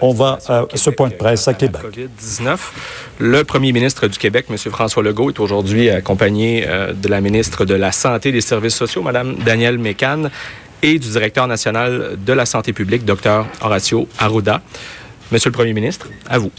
[0.00, 1.82] On va à ce point de presse à Québec.
[1.82, 2.58] COVID-19.
[3.18, 4.56] Le premier ministre du Québec, M.
[4.56, 8.74] François Legault, est aujourd'hui accompagné euh, de la ministre de la Santé et des Services
[8.74, 10.30] sociaux, Mme Danielle Mécan,
[10.82, 13.44] et du directeur national de la santé publique, Dr.
[13.60, 14.62] Horacio Arruda.
[15.32, 16.50] Monsieur le Premier ministre, à vous.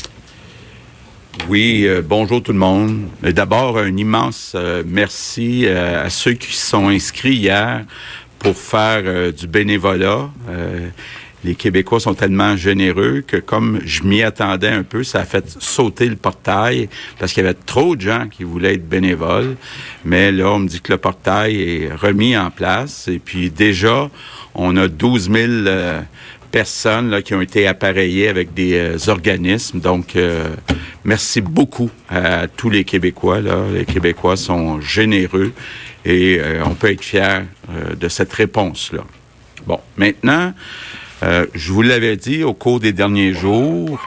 [1.49, 3.07] Oui, euh, bonjour tout le monde.
[3.23, 7.85] D'abord, un immense euh, merci à ceux qui sont inscrits hier
[8.37, 10.29] pour faire du bénévolat
[11.43, 15.57] les Québécois sont tellement généreux que comme je m'y attendais un peu, ça a fait
[15.59, 16.87] sauter le portail
[17.19, 19.55] parce qu'il y avait trop de gens qui voulaient être bénévoles.
[20.05, 24.09] Mais là, on me dit que le portail est remis en place et puis déjà,
[24.53, 26.01] on a 12 000 euh,
[26.51, 29.79] personnes là, qui ont été appareillées avec des euh, organismes.
[29.79, 30.49] Donc, euh,
[31.03, 33.39] merci beaucoup à tous les Québécois.
[33.73, 35.53] Les Québécois sont généreux
[36.05, 37.45] et on peut être fier
[37.95, 39.03] de cette réponse-là.
[39.67, 40.51] Bon, maintenant,
[41.23, 43.99] euh, je vous l'avais dit au cours des derniers jours,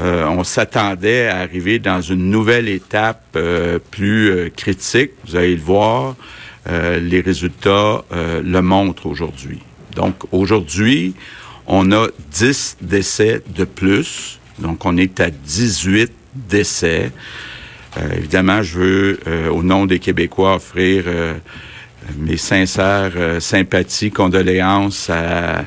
[0.00, 5.12] euh, on s'attendait à arriver dans une nouvelle étape euh, plus critique.
[5.26, 6.16] Vous allez le voir,
[6.68, 9.58] les résultats le montrent aujourd'hui.
[9.96, 11.14] Donc aujourd'hui,
[11.66, 14.38] on a 10 décès de plus.
[14.60, 17.10] Donc on est à 18 décès.
[18.16, 21.04] évidemment, je veux, au nom des Québécois, offrir
[22.16, 25.64] mes sincères sympathies, condoléances à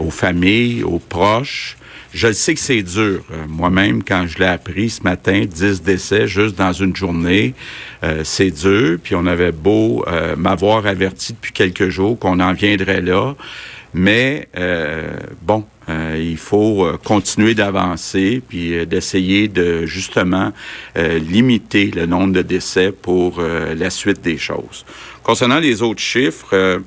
[0.00, 1.76] aux familles, aux proches.
[2.12, 3.22] Je sais que c'est dur.
[3.30, 7.54] Euh, moi-même, quand je l'ai appris ce matin, 10 décès juste dans une journée,
[8.02, 8.98] euh, c'est dur.
[9.02, 13.34] Puis on avait beau euh, m'avoir averti depuis quelques jours qu'on en viendrait là.
[13.92, 14.48] Mais
[15.42, 20.52] bon, il faut continuer d'avancer puis d'essayer de justement
[20.94, 24.86] limiter le nombre de décès pour la suite des choses.
[25.24, 26.80] Concernant les autres chiffres,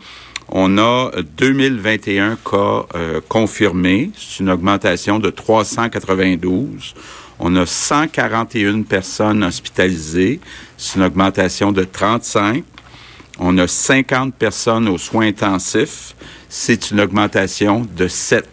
[0.55, 4.11] on a 2021 cas euh, confirmés.
[4.15, 6.93] C'est une augmentation de 392.
[7.39, 10.39] On a 141 personnes hospitalisées.
[10.77, 12.63] C'est une augmentation de 35.
[13.39, 16.15] On a 50 personnes aux soins intensifs.
[16.49, 18.47] C'est une augmentation de 7.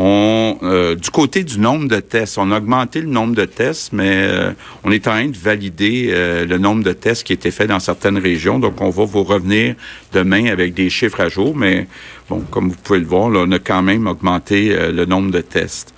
[0.00, 3.92] On, euh, du côté du nombre de tests, on a augmenté le nombre de tests,
[3.92, 4.52] mais euh,
[4.84, 7.80] on est en train de valider euh, le nombre de tests qui étaient faits dans
[7.80, 8.60] certaines régions.
[8.60, 9.74] Donc, on va vous revenir
[10.12, 11.56] demain avec des chiffres à jour.
[11.56, 11.88] Mais
[12.30, 15.92] bon, comme vous pouvez le voir, on a quand même augmenté le nombre de tests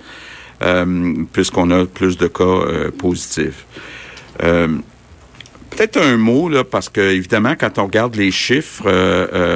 [1.33, 3.65] puisqu'on a plus de cas positifs.
[5.71, 8.83] Peut-être un mot, là, parce que évidemment, quand on regarde les chiffres,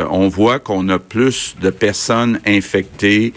[0.10, 3.34] on voit qu'on a plus de personnes infectées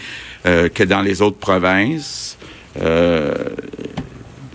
[0.46, 2.38] euh, que dans les autres provinces.
[2.80, 3.34] Euh,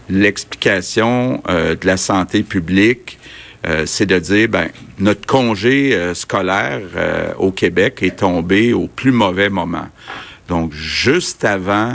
[0.10, 3.20] l'explication euh, de la santé publique,
[3.86, 4.68] c'est de dire, ben,
[5.00, 6.82] notre congé scolaire
[7.38, 9.88] au Québec est tombé au plus mauvais moment.
[10.50, 11.94] Donc, juste avant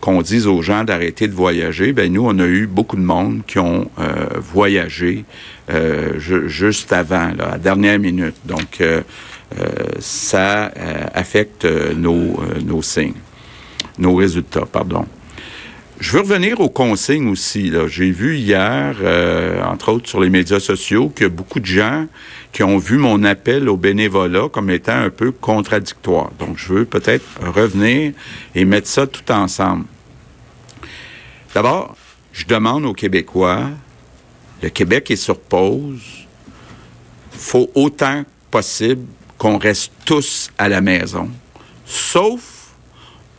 [0.00, 3.40] qu'on dise aux gens d'arrêter de voyager, ben nous, on a eu beaucoup de monde
[3.46, 3.90] qui ont
[4.52, 5.24] voyagé
[6.46, 8.36] juste avant, à dernière minute.
[8.44, 8.80] Donc,
[9.60, 9.62] euh,
[10.00, 13.14] ça euh, affecte euh, nos, nos signes,
[13.98, 15.06] nos résultats, pardon.
[16.00, 17.72] Je veux revenir aux consignes aussi.
[17.86, 18.96] J'ai vu hier,
[19.64, 22.06] entre autres sur les médias sociaux, que beaucoup de gens
[22.52, 26.32] qui ont vu mon appel au bénévolat comme étant un peu contradictoire.
[26.38, 28.12] Donc, je veux peut-être revenir
[28.54, 29.84] et mettre ça tout ensemble.
[31.54, 31.96] D'abord,
[32.32, 33.70] je demande aux Québécois,
[34.62, 36.26] le Québec est sur pause,
[37.30, 39.06] faut autant possible
[39.38, 41.30] qu'on reste tous à la maison,
[41.86, 42.72] sauf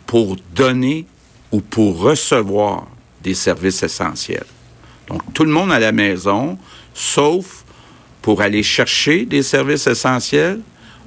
[0.05, 1.05] pour donner
[1.55, 2.85] ou pour recevoir
[3.23, 4.45] des services essentiels.
[5.07, 6.57] Donc, tout le monde à la maison,
[6.93, 7.63] sauf
[8.21, 10.59] pour aller chercher des services essentiels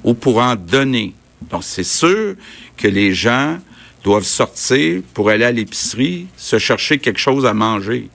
[0.03, 1.13] ou pour en donner.
[1.51, 2.33] Donc, c'est sûr
[2.77, 3.59] que les gens
[4.03, 8.09] doivent sortir pour aller à l'épicerie, se chercher quelque chose à manger.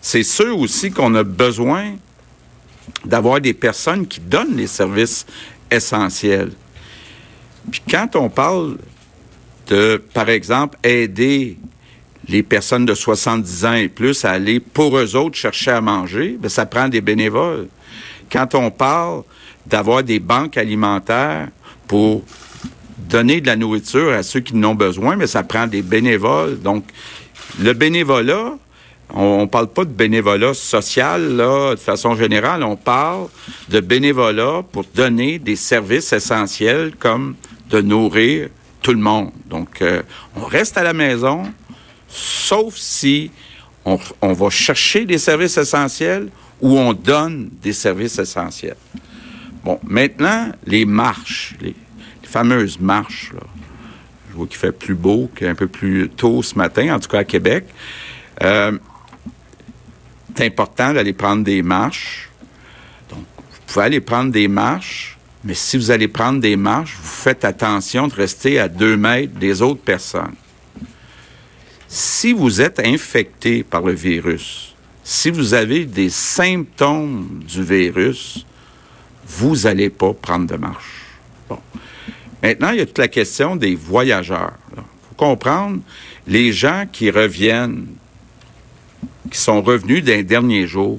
[0.00, 1.94] C'est sûr aussi qu'on a besoin
[3.04, 5.24] d'avoir des personnes qui donnent les services
[5.70, 6.50] essentiel.
[7.70, 8.76] Puis quand on parle
[9.70, 11.56] de, par exemple, aider
[12.28, 16.36] les personnes de 70 ans et plus à aller pour eux autres chercher à manger,
[16.38, 17.68] bien, ça prend des bénévoles.
[18.30, 19.22] Quand on parle
[19.66, 21.48] d'avoir des banques alimentaires
[21.86, 22.22] pour
[22.98, 26.60] donner de la nourriture à ceux qui en ont besoin, mais ça prend des bénévoles.
[26.60, 26.84] Donc,
[27.60, 28.56] le bénévolat,
[29.12, 32.62] on ne parle pas de bénévolat social, là, de façon générale.
[32.62, 33.28] On parle
[33.68, 37.34] de bénévolat pour donner des services essentiels comme
[37.70, 38.48] de nourrir
[38.82, 39.32] tout le monde.
[39.46, 40.02] Donc, euh,
[40.36, 41.44] on reste à la maison,
[42.08, 43.30] sauf si
[43.84, 46.28] on, va chercher des services essentiels
[46.60, 48.76] ou on donne des services essentiels.
[49.64, 51.74] Bon, maintenant, les marches, les,
[52.22, 53.40] fameuses marches, là.
[54.30, 57.18] Je vois qu'il fait plus beau qu'un peu plus tôt ce matin, en tout cas
[57.18, 57.64] à Québec.
[58.40, 58.78] Euh,
[60.36, 62.30] c'est important d'aller prendre des marches.
[63.10, 67.08] Donc, vous pouvez aller prendre des marches, mais si vous allez prendre des marches, vous
[67.08, 70.34] faites attention de rester à deux mètres des autres personnes.
[71.88, 78.46] Si vous êtes infecté par le virus, si vous avez des symptômes du virus,
[79.26, 81.02] vous n'allez pas prendre de marche.
[81.48, 81.58] Bon.
[82.42, 84.52] Maintenant, il y a toute la question des voyageurs.
[84.70, 85.80] Il faut comprendre,
[86.26, 87.86] les gens qui reviennent
[89.30, 90.98] qui sont revenus d'un dernier jour,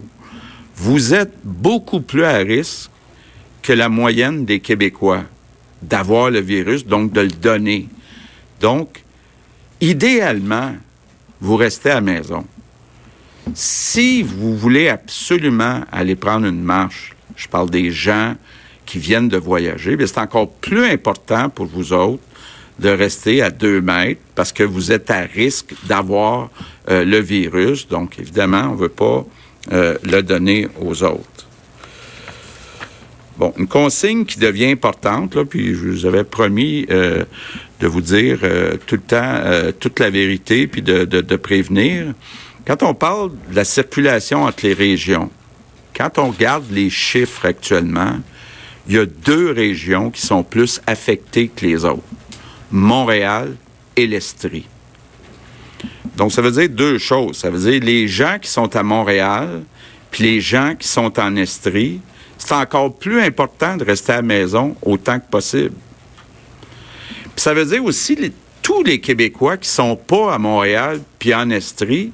[0.75, 2.90] vous êtes beaucoup plus à risque
[3.61, 5.23] que la moyenne des Québécois
[5.81, 7.87] d'avoir le virus, donc de le donner.
[8.59, 9.03] Donc,
[9.79, 10.75] idéalement,
[11.39, 12.45] vous restez à la maison.
[13.55, 18.35] Si vous voulez absolument aller prendre une marche, je parle des gens
[18.85, 22.23] qui viennent de voyager, c'est encore plus important pour vous autres
[22.79, 26.49] de rester à deux mètres parce que vous êtes à risque d'avoir
[26.89, 27.87] euh, le virus.
[27.87, 29.25] Donc, évidemment, on ne veut pas
[29.71, 31.47] euh, le donner aux autres.
[33.57, 37.25] Une consigne qui devient importante, puis je vous avais promis euh,
[37.79, 38.39] de vous dire
[38.85, 39.41] tout le temps
[39.79, 42.13] toute la vérité, puis de, de, prévenir.
[42.65, 45.31] Quand on parle de la circulation entre les régions,
[45.95, 48.19] quand on regarde les chiffres actuellement,
[48.87, 52.03] il y a deux régions qui sont plus affectées que les autres.
[52.71, 53.55] Montréal
[53.95, 54.65] et l'Estrie.
[56.15, 57.37] Donc, ça veut dire deux choses.
[57.37, 59.63] Ça veut dire les gens qui sont à Montréal,
[60.09, 61.99] puis les gens qui sont en Estrie,
[62.45, 65.75] c'est encore plus important de rester à la maison autant que possible.
[67.23, 68.17] Puis ça veut dire aussi
[68.61, 72.11] tous les Québécois qui sont pas à Montréal puis en Estrie,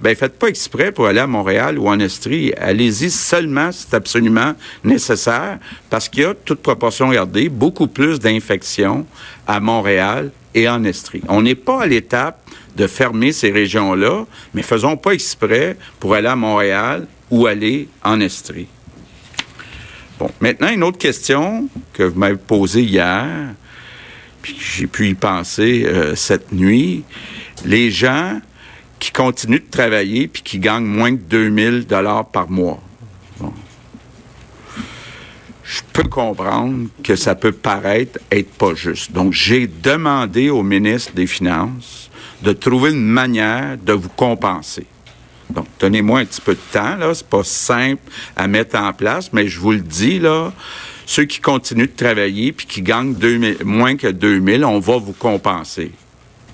[0.00, 2.52] ben faites pas exprès pour aller à Montréal ou en Estrie.
[2.58, 4.52] Allez-y seulement si c'est absolument
[4.84, 5.58] nécessaire,
[5.90, 9.06] parce qu'il y a, toute proportion gardée, beaucoup plus d'infections
[9.46, 11.22] à Montréal et en Estrie.
[11.28, 12.40] On n'est pas à l'étape
[12.76, 18.20] de fermer ces régions-là, mais faisons pas exprès pour aller à Montréal ou aller en
[18.20, 18.68] Estrie.
[20.18, 23.26] Bon, maintenant, une autre question que vous m'avez posée hier,
[24.40, 27.04] puis j'ai pu y penser euh, cette nuit.
[27.64, 28.40] Les gens
[28.98, 32.82] qui continuent de travailler puis qui gagnent moins de 2000 dollars par mois.
[35.64, 39.10] Je peux comprendre que ça peut paraître être pas juste.
[39.12, 42.08] Donc, j'ai demandé au ministre des Finances
[42.42, 44.86] de trouver une manière de vous compenser.
[45.50, 47.14] Donc, donnez-moi un petit peu de temps, là.
[47.14, 48.02] C'est pas simple
[48.36, 50.20] à mettre en place, mais je vous le dis.
[51.06, 53.14] Ceux qui continuent de travailler puis qui gagnent
[53.64, 55.92] moins que 2000, on va vous compenser.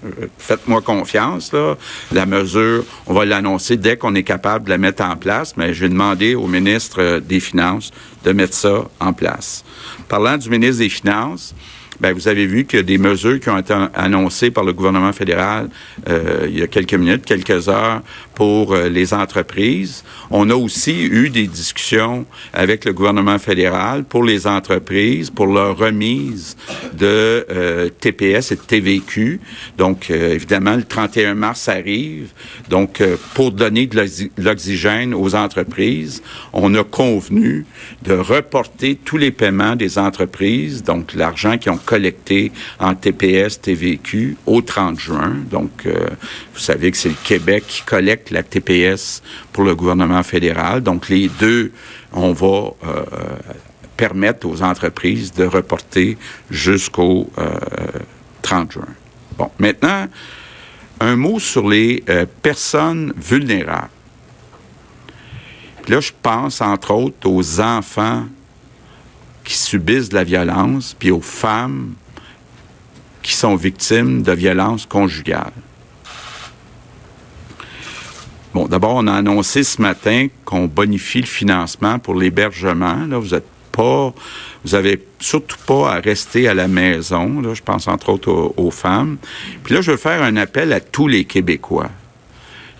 [0.04, 1.76] Euh, faites-moi confiance, là.
[2.12, 5.72] La mesure, on va l'annoncer dès qu'on est capable de la mettre en place, mais
[5.72, 7.92] je vais demander au ministre des Finances
[8.24, 9.64] de mettre ça en place.
[10.08, 11.54] Parlant du ministre des Finances,
[12.02, 15.68] ben, vous avez vu a des mesures qui ont été annoncées par le gouvernement fédéral
[16.08, 18.02] euh, il y a quelques minutes, quelques heures
[18.34, 20.02] pour euh, les entreprises.
[20.30, 25.76] On a aussi eu des discussions avec le gouvernement fédéral pour les entreprises, pour leur
[25.76, 26.56] remise
[26.94, 29.40] de euh, TPS et de TVQ.
[29.78, 32.30] Donc, évidemment, le 31 mars arrive.
[32.68, 33.00] Donc,
[33.34, 34.04] pour donner de
[34.38, 36.20] l'oxygène aux entreprises,
[36.52, 37.64] on a convenu
[38.02, 44.36] de reporter tous les paiements des entreprises, donc l'argent qui ont collecté en TPS, TVQ
[44.46, 45.36] au 30 juin.
[45.50, 46.08] Donc, euh,
[46.54, 50.82] vous savez que c'est le Québec qui collecte la TPS pour le gouvernement fédéral.
[50.82, 51.72] Donc, les deux,
[52.12, 53.04] on va euh,
[53.96, 56.16] permettre aux entreprises de reporter
[56.50, 57.30] jusqu'au
[58.42, 58.94] 30 euh, juin.
[59.38, 60.06] Bon, maintenant,
[61.00, 62.04] un mot sur les
[62.42, 63.88] personnes vulnérables.
[65.88, 68.24] Là, je pense entre autres aux enfants
[69.44, 71.94] qui subissent de la violence, puis aux femmes
[73.22, 75.52] qui sont victimes de violences conjugales.
[78.54, 83.06] Bon, d'abord, on a annoncé ce matin qu'on bonifie le financement pour l'hébergement.
[83.06, 84.12] Là, vous êtes pas,
[84.64, 87.40] vous avez surtout pas à rester à la maison.
[87.40, 89.16] Là, je pense entre autres aux, aux, femmes.
[89.64, 91.90] Puis là, je veux faire un appel à tous les Québécois,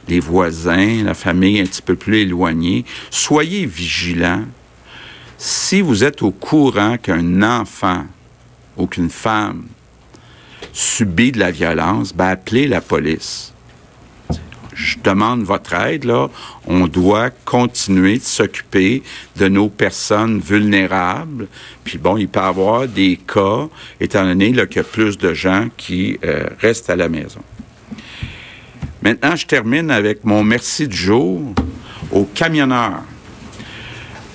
[0.09, 2.85] les voisins, la famille un petit peu plus éloignée.
[3.11, 4.44] Soyez vigilants
[5.38, 8.04] si vous êtes au courant qu'un enfant
[8.76, 9.64] ou qu'une femme
[10.73, 13.52] subit de la violence, ben appelez la police
[14.75, 16.28] je demande votre aide, là.
[16.66, 19.02] On doit continuer de s'occuper
[19.37, 21.49] de nos personnes vulnérables.
[21.85, 23.68] Puis bon, il peut y avoir des cas,
[24.00, 27.40] étant donné qu'il y a plus de gens qui euh, restent à la maison.
[29.02, 31.40] Maintenant, je termine avec mon merci du jour
[32.12, 33.02] aux camionneurs.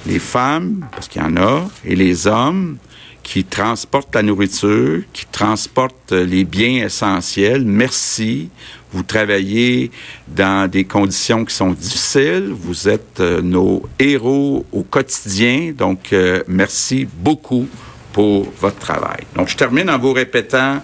[0.05, 2.77] Les femmes, parce qu'il y en a, et les hommes
[3.23, 7.63] qui transportent la nourriture, qui transportent les biens essentiels.
[7.63, 8.49] Merci.
[8.91, 9.89] Vous travaillez
[10.27, 12.49] dans des conditions qui sont difficiles.
[12.51, 15.73] Vous êtes euh, nos héros au quotidien.
[15.77, 17.67] Donc, euh, merci beaucoup
[18.11, 19.23] pour votre travail.
[19.35, 20.81] Donc, je termine en vous répétant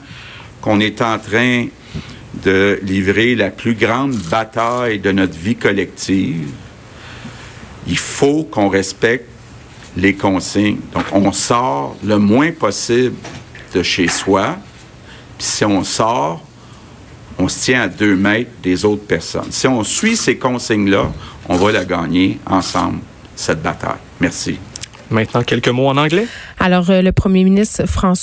[0.62, 1.68] qu'on est en train
[2.34, 6.50] de livrer la plus grande bataille de notre vie collective.
[7.88, 9.28] Il faut qu'on respecte
[9.96, 10.80] les consignes.
[10.94, 13.16] Donc, on sort le moins possible
[13.74, 14.58] de chez soi.
[15.38, 16.44] Puis si on sort,
[17.38, 19.52] on se tient à deux mètres des autres personnes.
[19.52, 21.12] Si on suit ces consignes-là,
[21.50, 23.00] on va la gagner ensemble,
[23.36, 24.00] cette bataille.
[24.20, 24.58] Merci.
[25.10, 26.28] Maintenant, quelques mots en anglais?
[26.60, 28.14] Alors, euh, le premier ministre François